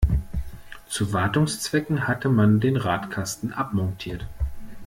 Zu 0.89 1.13
Wartungszwecken 1.13 2.07
hatte 2.07 2.27
man 2.29 2.59
den 2.59 2.75
Radkasten 2.75 3.53
abmontiert. 3.53 4.25